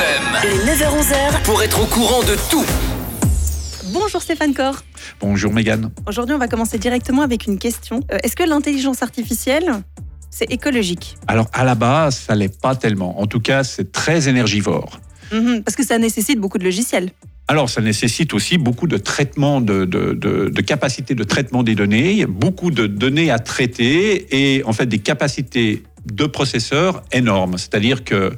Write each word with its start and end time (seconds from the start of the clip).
FM. 0.00 0.22
Les 0.44 0.72
9h-11h, 0.72 1.42
Pour 1.44 1.62
être 1.62 1.82
au 1.82 1.84
courant 1.86 2.20
de 2.22 2.34
tout. 2.50 2.64
Bonjour 3.92 4.22
Stéphane 4.22 4.54
Cor. 4.54 4.76
Bonjour 5.20 5.52
Mégane. 5.52 5.90
Aujourd'hui, 6.06 6.34
on 6.34 6.38
va 6.38 6.48
commencer 6.48 6.78
directement 6.78 7.20
avec 7.22 7.46
une 7.46 7.58
question. 7.58 8.00
Euh, 8.10 8.16
Est-ce 8.22 8.34
que 8.34 8.44
l'intelligence 8.48 9.02
artificielle, 9.02 9.70
c'est 10.30 10.50
écologique? 10.50 11.16
Alors 11.28 11.48
à 11.52 11.64
la 11.64 11.74
base, 11.74 12.16
ça 12.16 12.34
l'est 12.34 12.58
pas 12.62 12.76
tellement. 12.76 13.20
En 13.20 13.26
tout 13.26 13.40
cas, 13.40 13.62
c'est 13.62 13.92
très 13.92 14.26
énergivore. 14.28 15.00
Mhm, 15.32 15.62
Parce 15.64 15.76
que 15.76 15.84
ça 15.84 15.98
nécessite 15.98 16.40
beaucoup 16.40 16.56
de 16.58 16.64
logiciels. 16.64 17.10
Alors, 17.48 17.68
ça 17.68 17.80
nécessite 17.80 18.32
aussi 18.32 18.58
beaucoup 18.58 18.86
de 18.86 18.96
traitement, 18.96 19.60
de, 19.60 19.84
de, 19.84 20.12
de, 20.12 20.48
de 20.50 20.60
capacité 20.62 21.16
de 21.16 21.24
traitement 21.24 21.64
des 21.64 21.74
données, 21.74 22.24
beaucoup 22.26 22.70
de 22.70 22.86
données 22.86 23.30
à 23.32 23.40
traiter 23.40 24.26
et 24.30 24.62
en 24.64 24.72
fait 24.72 24.86
des 24.86 25.00
capacités 25.00 25.82
de 26.12 26.26
processeurs 26.26 27.02
énormes. 27.12 27.58
C'est-à-dire 27.58 28.04
que 28.04 28.32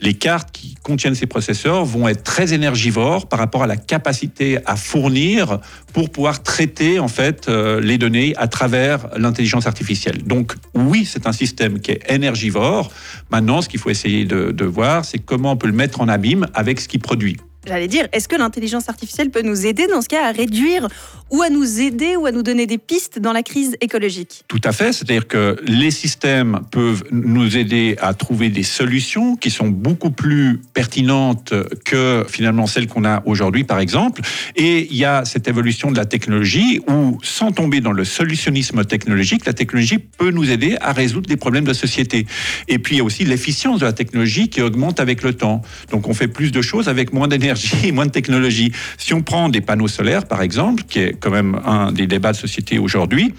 les 0.00 0.14
cartes 0.14 0.50
qui 0.52 0.74
contiennent 0.82 1.14
ces 1.14 1.26
processeurs 1.26 1.84
vont 1.84 2.08
être 2.08 2.22
très 2.22 2.52
énergivores 2.52 3.28
par 3.28 3.38
rapport 3.38 3.62
à 3.62 3.66
la 3.66 3.76
capacité 3.76 4.58
à 4.66 4.76
fournir 4.76 5.60
pour 5.92 6.10
pouvoir 6.10 6.42
traiter 6.42 6.98
en 6.98 7.08
fait 7.08 7.48
euh, 7.48 7.80
les 7.80 7.98
données 7.98 8.34
à 8.36 8.48
travers 8.48 9.08
l'intelligence 9.16 9.66
artificielle. 9.66 10.22
Donc 10.24 10.54
oui, 10.74 11.04
c'est 11.04 11.26
un 11.26 11.32
système 11.32 11.80
qui 11.80 11.92
est 11.92 12.10
énergivore. 12.10 12.90
Maintenant, 13.30 13.62
ce 13.62 13.68
qu'il 13.68 13.80
faut 13.80 13.90
essayer 13.90 14.24
de, 14.24 14.52
de 14.52 14.64
voir, 14.64 15.04
c'est 15.04 15.18
comment 15.18 15.52
on 15.52 15.56
peut 15.56 15.66
le 15.66 15.72
mettre 15.72 16.00
en 16.00 16.08
abîme 16.08 16.46
avec 16.54 16.80
ce 16.80 16.88
qu'il 16.88 17.00
produit. 17.00 17.36
J'allais 17.66 17.88
dire, 17.88 18.06
est-ce 18.12 18.28
que 18.28 18.36
l'intelligence 18.36 18.88
artificielle 18.88 19.30
peut 19.30 19.42
nous 19.42 19.66
aider 19.66 19.88
dans 19.88 20.00
ce 20.00 20.08
cas 20.08 20.28
à 20.28 20.30
réduire 20.30 20.86
ou 21.32 21.42
à 21.42 21.50
nous 21.50 21.80
aider 21.80 22.14
ou 22.14 22.24
à 22.26 22.30
nous 22.30 22.44
donner 22.44 22.66
des 22.66 22.78
pistes 22.78 23.18
dans 23.18 23.32
la 23.32 23.42
crise 23.42 23.76
écologique? 23.80 24.44
Tout 24.46 24.60
à 24.62 24.70
fait, 24.70 24.92
c'est-à-dire 24.92 25.26
que 25.26 25.56
les 25.66 25.90
systèmes 25.90 26.60
peuvent 26.70 27.02
nous 27.10 27.56
aider 27.56 27.96
à 28.00 28.14
trouver 28.14 28.50
des 28.50 28.62
solutions 28.62 29.34
qui 29.34 29.50
sont 29.50 29.66
beaucoup 29.66 30.12
plus 30.12 30.60
pertinentes 30.74 31.52
que 31.84 32.24
finalement 32.28 32.68
celles 32.68 32.86
qu'on 32.86 33.04
a 33.04 33.20
aujourd'hui, 33.26 33.64
par 33.64 33.80
exemple. 33.80 34.20
Et 34.54 34.86
il 34.88 34.96
y 34.96 35.04
a 35.04 35.24
cette 35.24 35.48
évolution 35.48 35.90
de 35.90 35.96
la 35.96 36.04
technologie 36.04 36.80
où, 36.88 37.18
sans 37.24 37.50
tomber 37.50 37.80
dans 37.80 37.92
le 37.92 38.04
solutionnisme 38.04 38.84
technologique, 38.84 39.44
la 39.44 39.54
technologie 39.54 39.98
peut 39.98 40.30
nous 40.30 40.48
aider 40.52 40.76
à 40.80 40.92
résoudre 40.92 41.28
des 41.28 41.36
problèmes 41.36 41.64
de 41.64 41.72
société. 41.72 42.26
Et 42.68 42.78
puis 42.78 42.94
il 42.94 42.98
y 42.98 43.00
a 43.00 43.04
aussi 43.04 43.24
l'efficience 43.24 43.80
de 43.80 43.86
la 43.86 43.92
technologie 43.92 44.48
qui 44.48 44.62
augmente 44.62 45.00
avec 45.00 45.24
le 45.24 45.32
temps. 45.32 45.62
Donc 45.90 46.06
on 46.06 46.14
fait 46.14 46.28
plus 46.28 46.52
de 46.52 46.62
choses 46.62 46.88
avec 46.88 47.12
moins 47.12 47.26
d'énergie 47.26 47.55
et 47.84 47.92
moins 47.92 48.06
de 48.06 48.10
technologie. 48.10 48.72
Si 48.98 49.14
on 49.14 49.22
prend 49.22 49.48
des 49.48 49.60
panneaux 49.60 49.88
solaires, 49.88 50.26
par 50.26 50.42
exemple, 50.42 50.84
qui 50.88 51.00
est 51.00 51.16
quand 51.18 51.30
même 51.30 51.60
un 51.64 51.92
des 51.92 52.06
débats 52.06 52.32
de 52.32 52.36
société 52.36 52.78
aujourd'hui, 52.78 53.34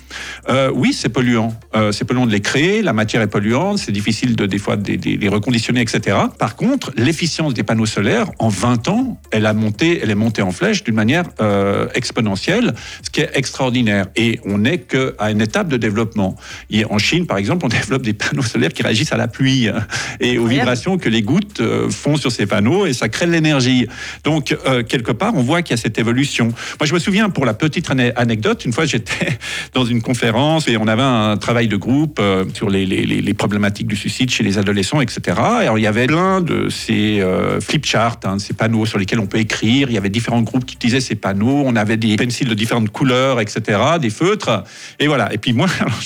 euh, 0.50 0.72
oui, 0.74 0.94
c'est 0.94 1.10
polluant. 1.10 1.54
Euh, 1.76 1.92
c'est 1.92 2.06
polluant 2.06 2.26
de 2.26 2.32
les 2.32 2.42
créer, 2.42 2.82
la 2.82 2.94
matière 2.94 3.22
est 3.22 3.28
polluante, 3.28 3.80
c'est 3.80 3.92
difficile 3.92 4.36
de 4.36 4.46
des 4.46 4.58
fois 4.58 4.78
de, 4.78 4.94
les 4.94 5.28
reconditionner, 5.28 5.82
etc. 5.82 6.18
Par 6.38 6.56
contre, 6.56 6.92
l'efficience 6.98 7.54
des 7.54 7.64
panneaux 7.64 7.86
solaires, 7.86 8.28
en 8.40 8.50
20 8.50 8.88
ans, 8.90 9.22
elle 9.32 9.46
a 9.46 9.54
monté, 9.54 10.00
elle 10.02 10.10
est 10.10 10.16
montée 10.16 10.42
en 10.42 10.52
flèche 10.52 10.84
d'une 10.84 10.96
manière 10.96 11.26
euh, 11.42 11.88
exponentielle, 11.94 12.74
ce 13.04 13.10
qui 13.10 13.22
est 13.22 13.32
extraordinaire. 13.34 14.08
Et 14.16 14.40
on 14.46 14.60
n'est 14.60 14.80
qu'à 14.80 15.32
une 15.32 15.42
étape 15.42 15.68
de 15.68 15.78
développement. 15.78 16.36
Et 16.70 16.86
en 16.86 16.98
Chine, 16.98 17.26
par 17.26 17.38
exemple, 17.38 17.66
on 17.66 17.70
développe 17.70 18.04
des 18.04 18.14
panneaux 18.14 18.42
solaires 18.42 18.74
qui 18.74 18.84
réagissent 18.84 19.14
à 19.14 19.18
la 19.18 19.28
pluie 19.28 19.68
hein, 19.68 19.86
et 20.20 20.38
aux 20.38 20.48
vibrations 20.48 20.98
que 20.98 21.10
les 21.10 21.22
gouttes 21.22 21.62
font 21.90 22.16
sur 22.16 22.32
ces 22.32 22.46
panneaux 22.46 22.86
et 22.86 22.94
ça 22.94 23.10
crée 23.10 23.26
de 23.26 23.32
l'énergie. 23.32 23.88
Donc, 24.24 24.56
euh, 24.66 24.84
quelque 24.84 25.12
part, 25.12 25.34
on 25.36 25.42
voit 25.42 25.62
qu'il 25.62 25.72
y 25.72 25.80
a 25.80 25.82
cette 25.82 25.98
évolution. 25.98 26.46
Moi, 26.80 26.86
je 26.86 26.94
me 26.94 27.00
souviens, 27.00 27.30
pour 27.30 27.46
la 27.46 27.54
petite 27.54 27.90
ane- 27.90 28.14
anecdote, 28.16 28.66
une 28.66 28.74
fois, 28.74 28.86
j'étais 28.86 29.38
dans 29.74 29.86
une 29.86 30.02
conférence 30.02 30.68
et 30.68 30.78
on 30.78 30.88
avait 30.88 31.02
un 31.02 31.38
travail 31.38 31.68
de 31.68 31.76
groupe 31.76 32.20
euh, 32.20 32.46
sur 32.54 32.70
les, 32.70 33.34
problématiques 33.34 33.88
du 33.88 33.96
suicide 33.96 34.30
chez 34.32 34.44
les 34.44 34.58
adolescents, 34.58 35.02
etc. 35.02 35.22
Et 35.28 35.64
alors, 35.64 35.78
il 35.78 35.84
y 35.84 35.88
avait 35.88 36.08
plein 36.08 36.42
de 36.42 36.70
ces 36.70 37.22
euh, 37.22 37.60
flipcharts, 37.60 38.20
hein, 38.24 38.40
ces 38.40 38.54
panneaux 38.54 38.86
sur 38.86 38.98
lesquels 38.98 39.20
on 39.20 39.28
peut 39.28 39.40
écrire. 39.40 39.90
Il 39.90 39.94
y 39.94 39.98
avait 39.98 40.10
différents 40.10 40.42
groupes 40.42 40.66
qui 40.66 40.76
utilisaient 40.76 41.02
ces 41.02 41.16
panneaux. 41.16 41.64
On 41.66 41.76
avait 41.76 41.98
des 41.98 42.16
pencils 42.16 42.48
de 42.48 42.54
différentes 42.54 42.90
couleurs, 42.90 43.40
etc., 43.40 43.80
des 44.02 44.10
feutres. 44.10 44.64
Et 45.00 45.08
voilà. 45.08 45.32
Et 45.34 45.38
puis 45.38 45.54
moi, 45.54 45.68
alors, 45.80 46.00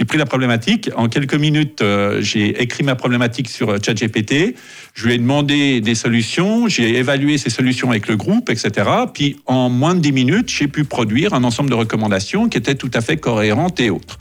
j'ai 0.00 0.06
pris 0.06 0.16
la 0.16 0.24
problématique. 0.24 0.88
En 0.96 1.10
quelques 1.10 1.34
minutes, 1.34 1.82
euh, 1.82 2.22
j'ai 2.22 2.62
écrit 2.62 2.84
ma 2.84 2.94
problématique 2.94 3.50
sur 3.50 3.68
euh, 3.68 3.76
ChatGPT. 3.84 4.56
Je 4.94 5.06
lui 5.06 5.12
ai 5.12 5.18
demandé 5.18 5.82
des 5.82 5.94
solutions. 5.94 6.68
J'ai 6.68 6.96
évalué 6.96 7.36
ces 7.36 7.50
solutions 7.50 7.90
avec 7.90 8.08
le 8.08 8.16
groupe, 8.16 8.48
etc. 8.48 8.88
Puis 9.12 9.36
en 9.44 9.68
moins 9.68 9.94
de 9.94 10.00
10 10.00 10.12
minutes, 10.12 10.48
j'ai 10.48 10.68
pu 10.68 10.84
produire 10.84 11.34
un 11.34 11.44
ensemble 11.44 11.68
de 11.68 11.74
recommandations 11.74 12.48
qui 12.48 12.56
étaient 12.56 12.76
tout 12.76 12.90
à 12.94 13.02
fait 13.02 13.18
cohérentes 13.18 13.78
et 13.78 13.90
autres. 13.90 14.16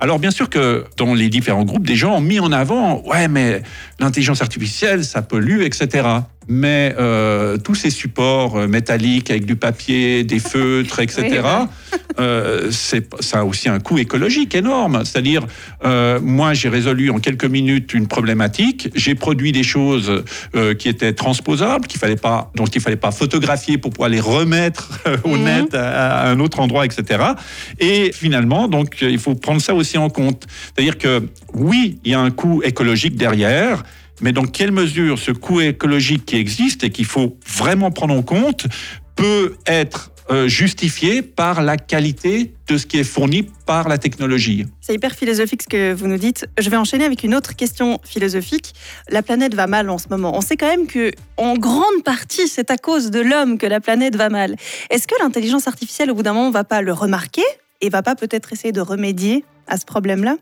Alors 0.00 0.18
bien 0.18 0.30
sûr 0.30 0.50
que 0.50 0.84
dans 0.96 1.14
les 1.14 1.28
différents 1.28 1.64
groupes, 1.64 1.86
des 1.86 1.96
gens 1.96 2.16
ont 2.16 2.20
mis 2.20 2.40
en 2.40 2.52
avant, 2.52 3.02
ouais, 3.06 3.28
mais 3.28 3.62
l'intelligence 4.00 4.42
artificielle, 4.42 5.04
ça 5.04 5.22
pollue, 5.22 5.62
etc. 5.62 6.08
Mais 6.46 6.94
euh, 6.98 7.56
tous 7.56 7.74
ces 7.74 7.88
supports 7.90 8.56
euh, 8.56 8.66
métalliques 8.66 9.30
avec 9.30 9.46
du 9.46 9.56
papier, 9.56 10.24
des 10.24 10.38
feutres, 10.38 11.00
etc., 11.00 11.40
euh, 12.20 12.70
ça 12.70 13.40
a 13.40 13.44
aussi 13.44 13.68
un 13.70 13.80
coût 13.80 13.96
écologique 13.98 14.54
énorme. 14.54 15.02
C'est-à-dire, 15.04 15.46
moi, 16.22 16.54
j'ai 16.54 16.68
résolu 16.68 17.10
en 17.10 17.18
quelques 17.18 17.44
minutes 17.44 17.94
une 17.94 18.06
problématique. 18.06 18.88
J'ai 18.94 19.14
produit 19.14 19.52
des 19.52 19.62
choses 19.62 20.24
qui 20.78 20.88
étaient 20.88 21.12
transposables, 21.12 21.86
qu'il 21.86 22.00
fallait 22.00 22.16
pas, 22.16 22.50
dont 22.54 22.66
il 22.66 22.80
fallait 22.80 22.96
pas 22.96 23.10
photographier 23.10 23.78
pour 23.78 23.90
pouvoir 23.90 24.08
les 24.08 24.20
remettre 24.20 25.00
au 25.24 25.36
Mhm. 25.36 25.44
net 25.44 25.74
à, 25.74 26.20
à 26.20 26.28
un 26.30 26.40
autre 26.40 26.60
endroit, 26.60 26.84
etc. 26.86 27.22
Et 27.80 28.12
finalement, 28.12 28.68
donc, 28.68 28.98
il 29.00 29.18
faut 29.18 29.34
prendre 29.34 29.60
ça 29.60 29.74
aussi 29.74 29.83
en 29.98 30.10
compte. 30.10 30.46
C'est-à-dire 30.74 30.98
que 30.98 31.28
oui, 31.52 31.98
il 32.04 32.12
y 32.12 32.14
a 32.14 32.20
un 32.20 32.30
coût 32.30 32.62
écologique 32.62 33.16
derrière. 33.16 33.82
Mais 34.20 34.32
dans 34.32 34.44
quelle 34.44 34.72
mesure 34.72 35.18
ce 35.18 35.32
coût 35.32 35.60
écologique 35.60 36.24
qui 36.24 36.36
existe 36.36 36.84
et 36.84 36.90
qu'il 36.90 37.04
faut 37.04 37.36
vraiment 37.46 37.90
prendre 37.90 38.14
en 38.14 38.22
compte 38.22 38.66
peut 39.16 39.56
être 39.66 40.12
euh, 40.30 40.48
justifié 40.48 41.20
par 41.20 41.60
la 41.60 41.76
qualité 41.76 42.54
de 42.68 42.78
ce 42.78 42.86
qui 42.86 42.98
est 42.98 43.04
fourni 43.04 43.46
par 43.66 43.88
la 43.88 43.98
technologie? 43.98 44.64
C'est 44.80 44.94
hyper 44.94 45.14
philosophique 45.14 45.62
ce 45.62 45.68
que 45.68 45.92
vous 45.92 46.06
nous 46.06 46.16
dites. 46.16 46.46
Je 46.58 46.70
vais 46.70 46.76
enchaîner 46.76 47.04
avec 47.04 47.24
une 47.24 47.34
autre 47.34 47.54
question 47.54 48.00
philosophique. 48.04 48.72
La 49.10 49.22
planète 49.22 49.54
va 49.54 49.66
mal 49.66 49.90
en 49.90 49.98
ce 49.98 50.06
moment. 50.08 50.34
On 50.34 50.40
sait 50.40 50.56
quand 50.56 50.68
même 50.68 50.86
que, 50.86 51.10
en 51.36 51.58
grande 51.58 52.02
partie, 52.04 52.48
c'est 52.48 52.70
à 52.70 52.78
cause 52.78 53.10
de 53.10 53.20
l'homme 53.20 53.58
que 53.58 53.66
la 53.66 53.80
planète 53.80 54.16
va 54.16 54.30
mal. 54.30 54.56
Est-ce 54.88 55.06
que 55.06 55.14
l'intelligence 55.20 55.68
artificielle, 55.68 56.10
au 56.10 56.14
bout 56.14 56.22
d'un 56.22 56.32
moment, 56.32 56.50
va 56.50 56.64
pas 56.64 56.80
le 56.80 56.92
remarquer 56.92 57.44
et 57.82 57.90
va 57.90 58.02
pas 58.02 58.14
peut-être 58.14 58.52
essayer 58.52 58.72
de 58.72 58.80
remédier 58.80 59.44
à 59.66 59.76
ce 59.76 59.84
problème-là, 59.84 60.36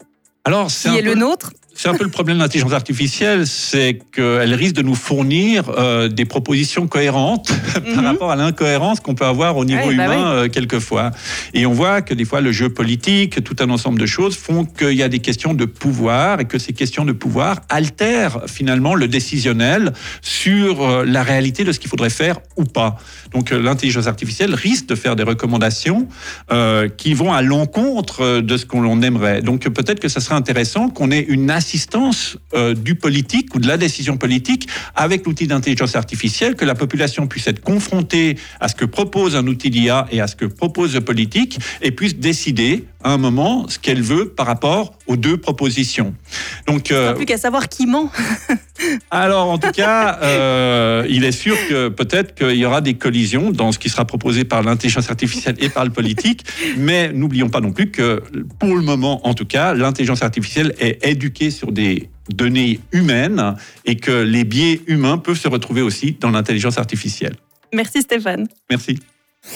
Alors, 0.45 0.69
qui 0.69 0.89
est 0.89 1.03
le 1.03 1.15
nôtre 1.15 1.53
C'est 1.75 1.89
un 1.89 1.95
peu 1.95 2.05
le 2.05 2.11
problème 2.11 2.37
de 2.37 2.43
l'intelligence 2.43 2.73
artificielle, 2.73 3.47
c'est 3.47 3.99
qu'elle 4.13 4.55
risque 4.55 4.75
de 4.77 4.83
nous 4.83 4.95
fournir 4.95 5.69
euh, 5.77 6.09
des 6.09 6.25
propositions 6.25 6.87
cohérentes 6.87 7.51
par 7.75 7.83
Mhm. 8.03 8.07
rapport 8.07 8.31
à 8.31 8.37
l'incohérence 8.37 9.01
qu'on 9.01 9.15
peut 9.15 9.25
avoir 9.25 9.57
au 9.57 9.65
niveau 9.65 9.89
Ouais, 9.89 9.95
bah 9.97 10.05
humain 10.05 10.31
euh, 10.33 10.49
quelquefois. 10.49 11.11
Et 11.55 11.67
on 11.67 11.73
voit 11.73 12.03
que 12.03 12.15
des 12.15 12.25
fois 12.25 12.41
le 12.41 12.53
jeu 12.53 12.69
politique, 12.69 13.43
tout 13.43 13.57
un 13.61 13.71
ensemble 13.71 13.99
de 13.99 14.07
choses 14.07 14.37
font 14.37 14.65
qu'il 14.65 14.93
y 14.93 15.03
a 15.03 15.09
des 15.09 15.19
questions 15.19 15.55
de 15.55 15.65
pouvoir 15.65 16.41
et 16.41 16.45
que 16.45 16.59
ces 16.59 16.73
questions 16.73 17.05
de 17.05 17.13
pouvoir 17.13 17.61
altèrent 17.69 18.43
finalement 18.47 18.95
le 18.95 19.09
décisionnel 19.09 19.93
sur 20.21 20.83
euh, 20.83 21.05
la 21.07 21.23
réalité 21.23 21.65
de 21.65 21.73
ce 21.73 21.81
qu'il 21.81 21.91
faudrait 21.91 22.11
faire 22.11 22.39
ou 22.57 22.65
pas. 22.65 22.97
Donc 23.33 23.51
l'intelligence 23.51 24.07
artificielle 24.07 24.55
risque 24.55 24.87
de 24.87 24.95
faire 24.95 25.17
des 25.17 25.23
recommandations 25.23 26.07
qui 26.99 27.15
vont 27.15 27.33
à 27.33 27.41
l'encontre 27.43 28.41
de 28.41 28.57
ce 28.57 28.67
qu'on 28.67 29.01
aimerait. 29.03 29.41
Donc 29.43 29.67
peut-être 29.69 30.01
que 30.01 30.09
ça 30.09 30.21
serait 30.21 30.35
intéressant 30.35 30.89
qu'on 30.91 31.11
ait 31.11 31.21
une 31.21 31.51
assistance 31.63 32.37
euh, 32.55 32.75
du 32.75 32.97
politique 32.97 33.55
ou 33.55 33.61
de 33.61 33.69
la 33.69 33.77
décision 33.77 34.17
politique 34.17 34.69
avec 34.97 35.25
l'outil 35.27 35.47
d'intelligence 35.47 35.95
artificielle, 35.95 36.57
que 36.57 36.65
la 36.65 36.75
population 36.75 37.29
puisse 37.29 37.47
être 37.47 37.63
confrontée 37.63 38.37
à 38.59 38.67
ce 38.67 38.75
que 38.75 38.85
propose 38.85 39.37
un 39.37 39.47
outil 39.47 39.71
d'IA 39.71 40.09
et 40.11 40.21
à 40.21 40.27
ce 40.27 40.35
que 40.35 40.45
propose 40.45 40.95
le 40.95 41.03
politique 41.03 41.59
et 41.81 41.93
puisse 41.93 42.17
décider 42.17 42.85
à 43.05 43.13
un 43.13 43.19
moment 43.19 43.69
ce 43.69 43.79
qu'elle 43.79 44.03
veut 44.03 44.29
par 44.29 44.47
rapport 44.47 44.95
aux 45.07 45.17
deux 45.17 45.37
propositions. 45.37 46.15
Donc, 46.67 46.91
euh, 46.91 47.15
Plus 47.15 47.27
qu'à 47.27 47.39
savoir 47.39 47.69
qui 47.69 47.87
ment. 47.87 48.11
alors, 49.11 49.51
en 49.51 49.59
tout 49.59 49.71
cas, 49.71 50.19
euh, 50.23 51.07
il 51.09 51.25
est 51.25 51.33
sûr 51.33 51.57
que 51.69 51.89
peut-être 51.89 52.35
qu'il 52.35 52.57
y 52.57 52.65
aura 52.65 52.81
des 52.81 52.95
collisions 52.95 53.51
dans 53.51 53.73
ce 53.73 53.79
qui 53.79 53.89
sera 53.89 54.05
proposé 54.05 54.45
par 54.45 54.63
l'intelligence 54.63 55.11
artificielle 55.11 55.57
et 55.61 55.69
par 55.69 55.85
le 55.85 55.91
politique. 55.91 56.45
Mais 56.77 57.13
n'oublions 57.13 57.49
pas 57.49 57.61
non 57.61 57.73
plus 57.73 57.91
que, 57.91 58.23
pour 58.59 58.75
le 58.75 58.83
moment, 58.83 59.27
en 59.27 59.35
tout 59.35 59.47
cas, 59.47 59.75
l'intelligence 59.75 60.23
artificielle 60.23 60.75
est 60.79 61.05
éduquée 61.07 61.51
sur 61.51 61.73
des 61.73 62.09
données 62.29 62.81
humaines 62.93 63.57
et 63.85 63.97
que 63.97 64.23
les 64.23 64.45
biais 64.45 64.81
humains 64.87 65.19
peuvent 65.19 65.39
se 65.39 65.49
retrouver 65.49 65.83
aussi 65.83 66.17
dans 66.21 66.31
l'intelligence 66.31 66.79
artificielle. 66.79 67.35
Merci 67.73 68.03
Stéphane. 68.03 68.49
Merci. 68.71 68.99